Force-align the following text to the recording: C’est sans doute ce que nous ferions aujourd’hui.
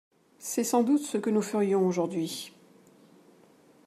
C’est 0.39 0.63
sans 0.63 0.81
doute 0.81 1.01
ce 1.03 1.19
que 1.19 1.29
nous 1.29 1.43
ferions 1.43 1.85
aujourd’hui. 1.85 2.53